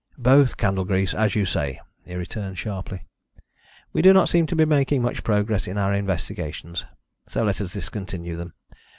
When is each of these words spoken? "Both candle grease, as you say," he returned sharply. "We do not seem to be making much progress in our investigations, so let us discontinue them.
"Both 0.17 0.57
candle 0.57 0.83
grease, 0.83 1.13
as 1.13 1.35
you 1.35 1.45
say," 1.45 1.79
he 2.07 2.15
returned 2.15 2.57
sharply. 2.57 3.05
"We 3.93 4.01
do 4.01 4.13
not 4.13 4.29
seem 4.29 4.47
to 4.47 4.55
be 4.55 4.65
making 4.65 5.03
much 5.03 5.23
progress 5.23 5.67
in 5.67 5.77
our 5.77 5.93
investigations, 5.93 6.87
so 7.27 7.43
let 7.43 7.61
us 7.61 7.73
discontinue 7.73 8.35
them. 8.35 8.55